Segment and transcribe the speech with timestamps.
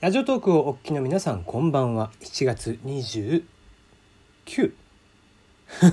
[0.00, 2.10] ラジオトークをお聞きの皆さんこんばんは。
[2.22, 3.44] 7月29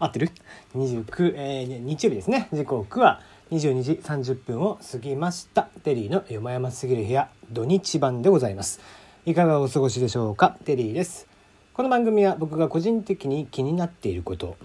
[0.00, 0.30] 合ってる
[0.74, 2.48] ?29、えー、日曜日ですね。
[2.52, 3.20] 時刻は
[3.52, 5.70] 22時30分を過ぎました。
[5.84, 8.80] テリーのよまやますぎる部屋土日版でございます。
[9.24, 10.58] いかがお過ごしでしょうか？
[10.64, 11.28] テリーです。
[11.72, 14.56] この番組は僕が個人的に気になっていること。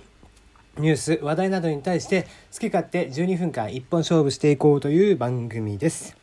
[0.80, 6.19] ニュース話題などに対して好き勝手12分間一本勝負していこうという番組です。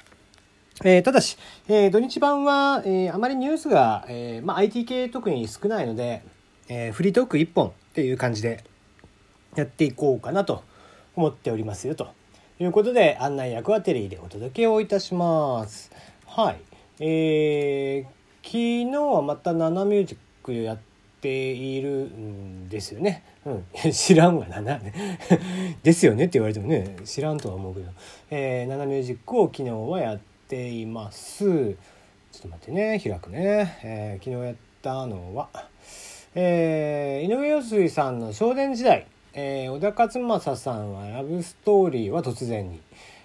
[0.84, 1.38] えー、ただし、
[1.68, 6.22] えー、土日版は、えー、あまりニュースが、えまあ、IT 系特に少ないので、
[6.68, 8.62] えフリートーク1本っていう感じで
[9.54, 10.62] やっていこうかなと
[11.14, 12.08] 思っておりますよと
[12.60, 15.90] いうことで案内役はテレビでお届けをいたします。
[16.26, 16.58] はい。
[17.00, 18.04] えー、
[18.42, 20.78] 昨日はまたナナミュージックやっ
[21.20, 23.22] ているんですよね。
[23.46, 24.80] うん、 知らんがなな
[25.82, 27.90] ですよねって言われてもね知らんとは思うけど、
[28.30, 31.74] えー、ナナミュージックを昨日はやってています。
[32.32, 35.48] ちょっと待ってね開くね、えー、昨日やったのは、
[36.34, 42.80] えー、井上陽水さんの少年時代、えー、小田勝正さんはラブストーリーは突然に、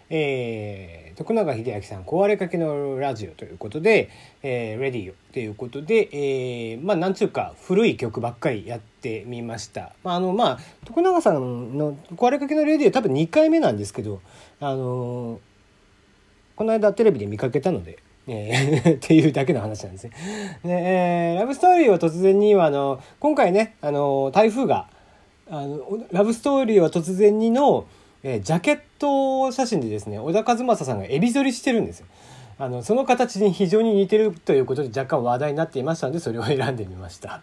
[0.10, 4.10] えー、徳永英明さん壊れかけのラジオということで、
[4.42, 9.94] えー、レディオということで、えー、まあなんちゅうか古い曲ばっかりやってみました。
[10.04, 14.22] まああのまあ徳永さんの壊れかけのレディオ多分2回目なんですけど
[14.60, 15.51] あのー
[16.62, 20.12] この間テレビで見かけたので、えー っていうだけの話なんですね。
[20.64, 24.86] で、えー、ラブストーリーは突然には、あの、今回ね、あの、台風が、
[25.50, 25.82] あの、
[26.12, 27.86] ラブストーリーは突然にの、
[28.22, 32.06] えー、ジャケット写真でですね、小田和正さんがエビ反りしてるんですよ。
[32.60, 37.42] あの、その形に非常に似てるということで若干話題になっていましたので、それを選んでみました。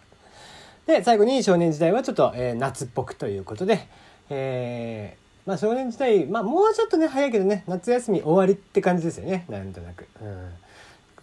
[0.87, 3.85] で、最後に少年時代はちょっと、えー、夏っぽくということで、
[4.29, 9.45] えー、まあ少年時代、まあもうちょっとね、早いけどね、夏休み終わりって感じですよね。
[9.49, 10.07] なんとなく。
[10.21, 10.49] うん。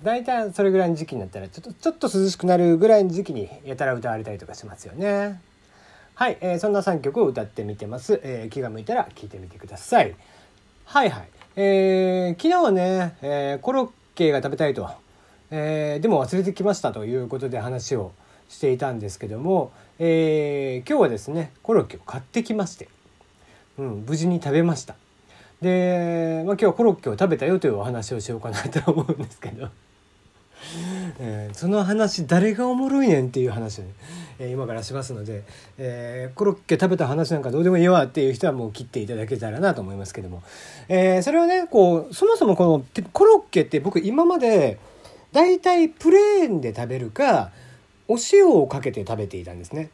[0.03, 5.41] 大体それぐらいの時期になったら、ちょっと、ちょっと涼しくなるぐらいの時期にやたら歌われたりとかしますよね。
[6.15, 8.21] はい、えー、そんな3曲を歌ってみてます。
[8.23, 10.15] えー、気が向いたら聴いてみてください。
[10.85, 11.29] はいはい。
[11.57, 14.89] えー、昨日はね、えー、コロッケが食べたいと、
[15.51, 18.13] えー、でも忘れてきましたということで話を
[18.49, 22.89] していたんですけども、えー、今日はですね、コロッケを買ってきまして、
[23.79, 24.97] うん、無事に食べました
[25.61, 29.69] で、まあ、今日はコロッケを食べたよというお話をしようかなと思うんですけど
[31.21, 33.91] えー、その話誰がおもろいねんっていう話をね、
[34.39, 35.45] えー、今からしますので、
[35.79, 40.43] えー、コロッケ食べた話なんかどうでもいいわっていう人はもう切っていただけたらなと思いますけども、
[40.89, 44.79] えそれをねこうそもそもこのコロッケって僕今まで
[45.33, 47.51] 大体プレーンで食べるか
[48.09, 49.91] お塩をかけて食べていたんですね。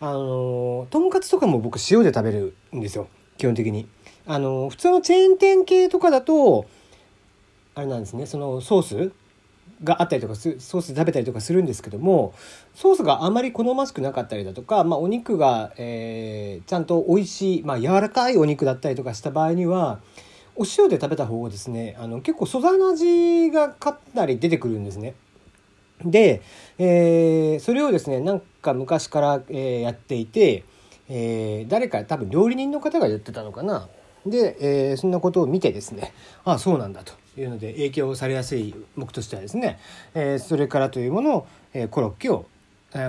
[0.00, 3.08] あのとんかつとかも僕塩で食べるんですよ。
[3.36, 3.88] 基本的に。
[4.26, 6.66] あの普通のチェーン店系とかだと
[7.74, 9.12] あれなんですねそのソース
[9.82, 12.34] があったりとかソース食べたりとかするんですけども
[12.74, 20.00] ソースがあまり好ましくなかったりだとか、まあ、お肉が、えー、ちゃんと美味しい、まあ、柔らかいお肉だったりとかした場合には
[20.56, 25.14] お塩で食べた方がですねあの結構素材の味がかなり出てくるんですね。
[26.04, 26.42] で、
[26.78, 30.64] えー、それをですねなんか昔から、えー、やっていて
[31.08, 33.88] えー、誰か多分料理人の方が言ってたのかな。
[34.26, 34.56] で、
[34.90, 36.12] えー、そんなことを見てですね
[36.44, 39.78] ああそうなんだというので影響されやすい僕としてはですね、
[40.14, 42.46] えー、それからというものを、えー、コロッケを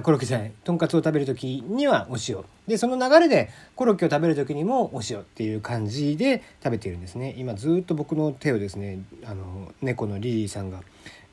[0.03, 2.43] コロッケじゃないとんかつを食べる時にはお塩。
[2.67, 7.35] でその流れでコロッケを食べる時にもお塩っていう感じで食べているんですね。
[7.37, 10.81] 今ずっと僕の手をですねあの猫のリリーさんが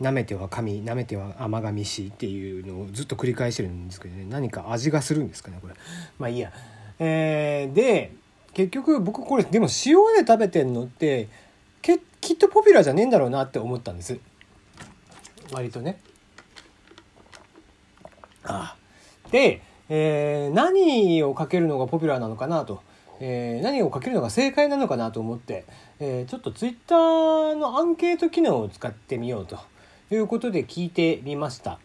[0.03, 4.27] 舐めては神舐めては甘噛みしっていうのをずっと繰り返してるんですけどね。
[4.29, 5.75] 何か味がするんですかねこれ。
[6.19, 6.53] まあいいや。
[6.99, 8.13] えー、で
[8.53, 11.29] 結局僕これでも塩で食べてんのって
[11.81, 14.19] きっとポピュラーじゃねえんだろうなって思ったんです。
[15.53, 15.99] 割とね。
[18.45, 18.77] あ
[19.31, 22.83] で、えー、何をかけるのがポピュラーなのかなと
[23.25, 25.65] えー、何をかけるのが正解なのかなと思って、
[26.01, 29.61] えー、ちょっとツイッターのアンケート機能を使ってみようと
[30.11, 31.79] いうことで聞いてみました。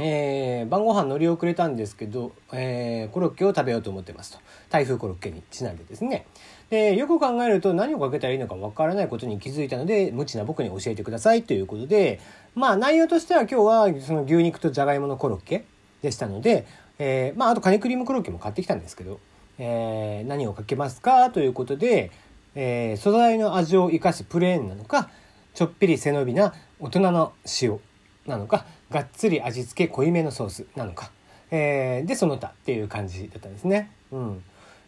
[0.00, 4.38] えー、晩ご飯乗り遅れたんですけど、えー、コロッケを食べようと思ってますと。
[4.70, 6.26] 台風コロッケにちなんでですね。
[6.70, 12.20] で、よく考えると何をかけたらいいのかわからないことに気づいたので、無知な僕に教えてくださいということで、
[12.58, 13.54] まあ内容としては今日
[13.94, 15.64] はその牛肉とじゃがいものコロッケ
[16.02, 16.66] でしたので、
[16.98, 19.20] えー、まああとカニクリームコロッケも買ってきたんですけど、
[19.58, 22.10] えー、何をかけますかということで、
[22.56, 25.08] えー、素材の味を生かすプレーンなのか、
[25.54, 27.32] ちょっぴり背伸びな大人の
[27.62, 27.78] 塩
[28.26, 31.12] なのかがっつり味付け濃いめのソースなのか、
[31.52, 33.92] えー、でその他っていう感じだったんですね。
[34.10, 34.44] うん、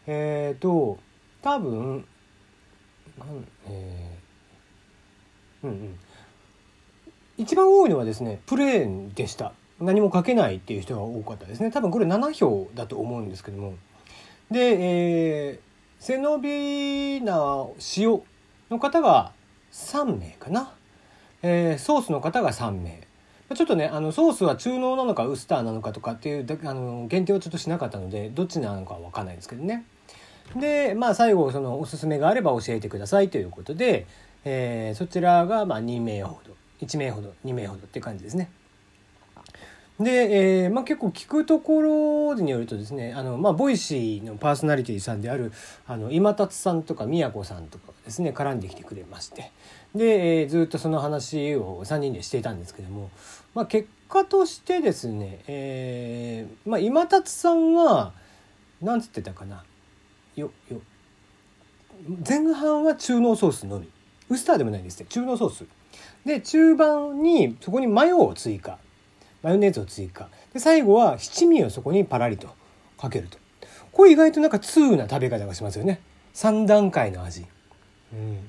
[0.09, 0.99] えっ、ー、と
[1.41, 2.05] 多分
[3.69, 5.99] えー、うんうん
[7.41, 9.53] 一番多いのはですねプレーンでした。
[9.81, 11.71] 何も書けないっていう人が多かったですね。
[11.71, 13.75] 多分これ7票だと思うんですけども。
[14.51, 14.59] で、
[15.49, 15.59] えー、
[15.99, 17.67] 背伸びな
[17.97, 18.21] 塩
[18.71, 19.33] の方が
[19.73, 20.75] 3名かな、
[21.43, 23.01] えー、ソースの方が3名。
[23.55, 29.87] ちょっとねあのソースは中濃なのかウスターなのかとかっていうあの限定はちょっとしなかったのでどっちなのかは分かんないですけどね。
[30.57, 34.07] でまあ最後そのおすすめがあれば教えてくださいということで、
[34.45, 36.61] えー、そちらがま2名ほど。
[36.81, 38.51] 1名ほど2名ほどっていう感じですね。
[40.01, 45.53] で、えーまあ、結構聞くところによるとですねあの、まあ、ボイシーのパーソナリティさんである
[45.87, 49.53] あの今達さんとか宮子さんとかですね絡んできてくれまして。
[49.95, 53.11] で、えー、ずっとその話を3人でしていたんですけども、
[53.55, 58.13] まあ、結果としてですね、えーまあ、今達さんは
[58.81, 59.65] 何つってたかな。
[60.37, 60.81] よよ。
[62.27, 63.89] 前半は中濃ソースのみ。
[64.31, 65.80] ウスターでもないですね中濃ソース。
[66.25, 68.79] で中盤にそこにマヨを追加。
[69.43, 70.29] マヨネーズを追加。
[70.53, 72.49] で最後は七味をそこにパラリと
[72.99, 73.39] かけると。
[73.93, 76.01] これ意外となんか通な食べ方がしますよね。
[76.35, 77.45] 3段階の味、
[78.13, 78.49] うん、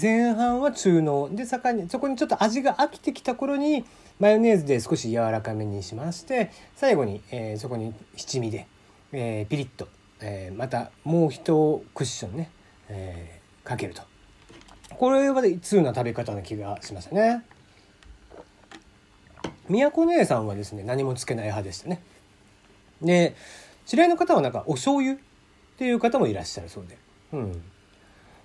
[0.00, 1.30] 前半は中濃。
[1.32, 3.84] で盛んにそこにちょっと味が飽きてきた頃に
[4.18, 8.66] マヨネーズで少し柔らかめにしまして最後に、えー、そこに七味で、
[9.12, 9.88] えー、ピリッと、
[10.20, 12.50] えー、またもう一クッションね、
[12.88, 14.02] えー、かけると
[14.98, 17.44] これは通な食べ方な気がしましたね。
[19.68, 22.02] 宮子姉さんはですね何もつけない派でしたね。
[23.02, 23.34] で
[23.86, 25.16] 知り合いの方はなんかお醤油っ
[25.78, 26.98] ていう方もいらっしゃるそうで。
[27.32, 27.62] うん。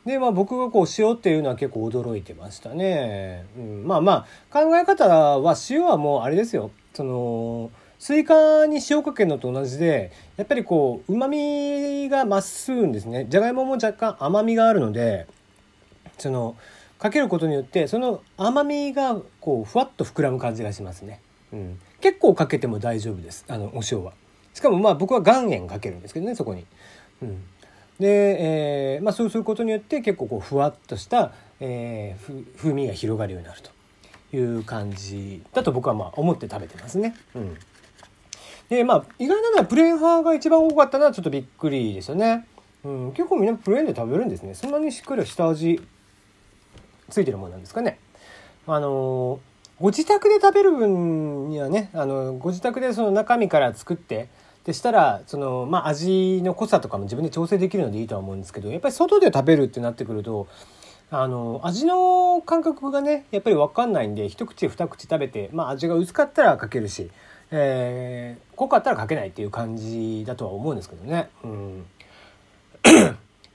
[0.05, 6.71] でまあ僕がこう塩っていうのは結構驚いてましたね、うん、まあまあ考え方は塩はもうあれですよ。
[6.93, 7.69] その
[7.99, 13.25] スイカに塩かけるのと同じでやっぱりこううまみが増すぐんですね。
[13.29, 15.27] じゃがいもも若干甘みがあるので
[16.19, 16.55] その
[16.97, 21.21] かけることによってその甘みがこうふわっと膨らむ感じがしますね、
[21.53, 23.45] うん、結構かけても大丈夫です。
[23.47, 24.13] あのお塩は。
[24.53, 26.65] しかもまあ僕は岩塩かけるんですけどねそこに、
[27.21, 27.43] うん、
[27.99, 33.71] で、えーまあ、そうすることによって結構こうふわっとした、えー、風味が広がるようになると。
[34.31, 37.15] いう感じだと僕はまあ思って食べてますね。
[37.35, 37.57] うん、
[38.69, 42.45] でまあ意外なのはプレーン派が一番多かったのはちょっとびっくりですよね。
[42.83, 44.53] うん、結構みんなプレーンで食べるんですね。
[44.53, 45.81] そんなにしっかり下味
[47.09, 47.99] ついてるものなんですかね。
[48.67, 49.39] あの
[49.79, 54.27] ご自宅で食べる分にはねあのご自宅でその中身から作って
[54.65, 60.47] でしたらその、まあ、味の濃さとかも自分で調整できるのでいいとは思うんですけどやっぱり外で食べるってなってくると
[61.11, 67.09] あの味の感覚がねやっぱり分かんないんで一口二口食べて、まあ、味が薄かったらかけるし、
[67.51, 71.29] えー、濃かったらかけないっていう感じだとは思うんですけどね。
[71.43, 71.85] うん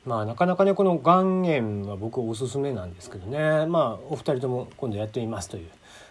[0.07, 3.67] まあなかなかねこの岩塩は僕おすすめなんですけどね。
[3.67, 5.69] まあお二人とも今度やってみますという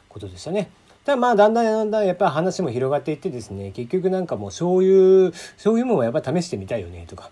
[0.09, 0.71] ことでしたね。
[1.05, 7.29] ただまあだんだんだんだんやっぱり話も広がっていってですね結局なんかもう醤油醤油もやっぱ試してみたいよねとか。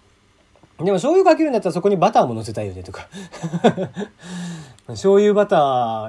[0.78, 3.08] でも醤油かけるんだったらそこにバターも乗せたいよねとか。
[4.88, 5.58] 醤油バタ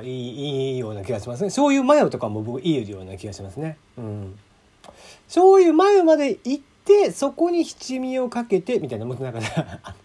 [0.03, 1.49] ーいいような気がしますね。
[1.49, 3.77] 醤油マヨとかも僕いいような気がしますね。
[3.97, 4.39] うん。
[5.27, 9.41] 醤油マヨまでいってそこに七味をかけてみたいなもんなんか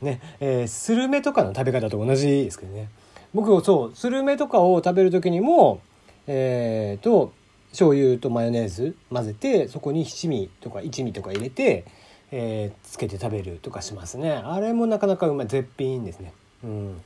[0.00, 2.88] ね、えー、スルメとかの食べ方と同じですけどね。
[3.32, 5.80] 僕そうスルメとかを食べる時にも
[6.26, 7.32] えー、と
[7.70, 11.84] 醤油とマヨネーズ混ぜてそこに七味とか一味とか入れて、
[12.30, 14.30] えー、つけて食べるとかしますね。
[14.30, 16.32] あれもなかなかうまい絶品ですね。
[16.62, 17.02] うん。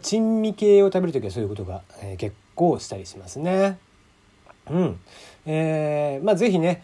[0.00, 3.78] 珍味系を食べる時はそういうことが、えー、結構したりしますね。
[4.70, 5.00] うん。
[5.44, 6.82] えー、まあ是非ね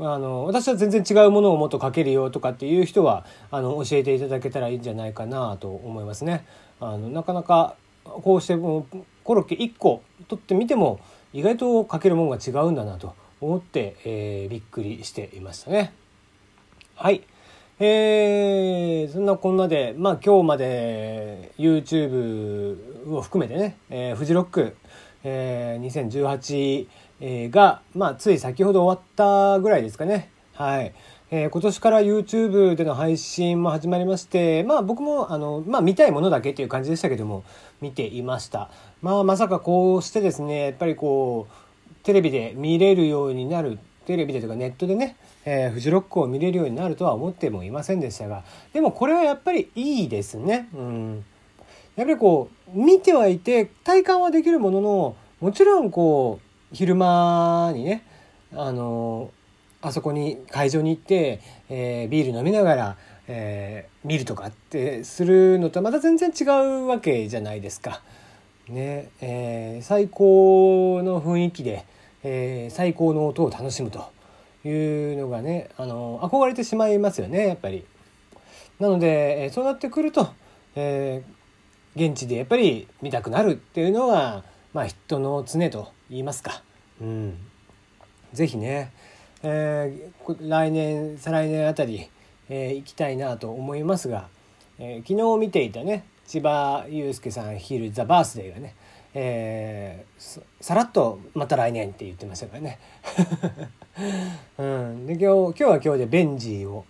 [0.00, 6.44] あの私は全然違うものをもっとかけるよとかっていう人はあの教えていただけたらいいんじゃないかなと思いますね。
[6.80, 7.74] あのなかなか
[8.04, 11.00] こうしてコロッケ1個取ってみても
[11.32, 15.92] 意外とかけるものが違うんだなと思って、えー、びっくりしていましたね。
[16.94, 17.22] はい。
[17.80, 24.76] えー、そんなこんなで、まあ今日まで YouTube を含めてね、えー、フジロック、
[25.22, 26.86] えー、2018
[27.20, 30.30] え、が、まあ、つい先ほど終わったぐらいですかね。
[30.54, 30.92] はい。
[31.30, 37.44] えー、今年から YouTube での配信も始まりまして、まあ僕も、あの、まあ見たいものだけっていう感じでしたけども、
[37.82, 38.70] 見ていました。
[39.02, 50.70] まあまさかこうしてですね、やっぱりこう、テレビで見れるようになる、テレビでとかネットでね、えー、フジロックを見れるようになるとは思ってもいませんでしたが、でもこれはやっぱりいいですね。
[50.74, 51.24] うん。
[51.96, 58.04] やっぱりこう、見てはいて、体感はできるものの、もちろんこう、昼間にね
[58.52, 59.30] あの
[59.80, 62.96] あそこに会場に行って、えー、ビール飲みながら、
[63.28, 68.02] えー、見るとかってするのとまた全然違うわけじゃないですか。
[68.68, 71.86] ねえー、最高の雰囲気で、
[72.22, 74.10] えー、最高の音を楽しむと
[74.64, 77.86] いうのがねあの憧れてしまいますよねやっぱり。
[78.78, 80.28] なので、えそうなってくると、
[80.76, 84.44] えー、現地でやっぱり見たくなるっていうのは、
[84.78, 86.62] まあ、人の常と言いますか。
[87.00, 87.36] うん、
[88.32, 88.92] ぜひね、
[89.42, 92.08] えー、来年再来年あたり、
[92.48, 94.28] えー、行きたいなと思いますが、
[94.78, 98.76] えー、昨日見ていたね千葉雄介さん率いる「ザ・バースデーがね、
[99.14, 102.78] えー、さらっと「また来年」って言ってましたからね。
[104.58, 106.84] うん、で今日今日は今日でベンジーを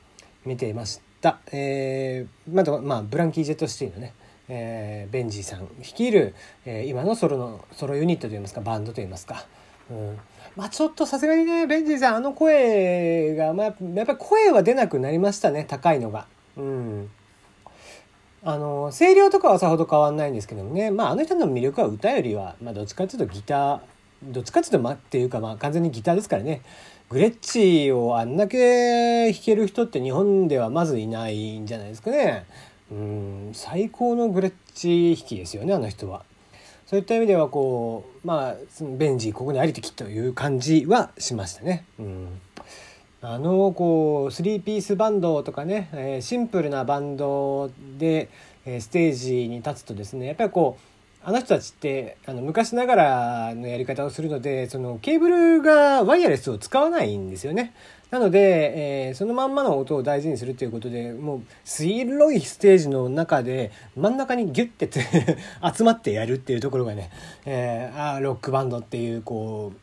[0.45, 4.13] 見ていました、えー、まだまあブランキー・ジェット・シティのね、
[4.49, 9.45] えー、ベンジーさん率いる、えー、今のソロのソロユニットといいますかバンドといいますか、
[9.91, 10.19] うん、
[10.57, 16.27] まあちょっとさすがにねベンジーさんあの声が、まあ、やっぱり声は出なくなりましたね高いのが。
[16.57, 17.11] うん。
[18.45, 20.91] あの声量とかはさほど変わんないんですけどもね。
[20.91, 23.81] まああの人の魅力は歌よりは、まあ、どっちかっていうとギター
[24.23, 26.63] どっちかっていうとまっていうかまあ完全にギターですからね。
[27.09, 32.47] グレッチをあんだけ弾ける人って日本ではまずいないんじゃないですかね。
[32.91, 36.25] うん最高のグレッチ引きですよねあの人は。
[36.87, 41.85] そういった意味ではこうまあベンジここにありてきという感じはしましたね。
[41.99, 42.41] うん
[43.21, 47.69] あのこう3ピースバンドとかね、えー、シンプルなバンド
[47.99, 48.29] で、
[48.65, 50.88] えー、ステージに立つとですねやっぱりこう
[51.29, 57.75] あの人たちってあの昔ながらのやり方をするのでそのケーブルがワイヤレスを使わないんですよね。
[58.11, 64.89] なので、えー、そのまんまの音を大事にするということでもう広いステージの中で真ん中にギュッて
[65.77, 67.11] 集まってやるっていうところがね、
[67.45, 69.75] えー、あロックバンドっていうこ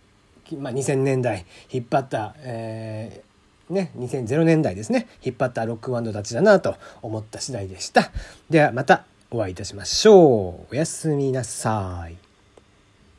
[0.52, 5.08] うまあ、2000年代引っ張った、えー、ね、2000年代ですね。
[5.24, 8.12] 引っ張ったロックバンドたちだなと思った次第でした。
[8.50, 9.06] ではまた。
[9.36, 10.74] お会いいたしましょう。
[10.74, 12.25] おやすみなさい。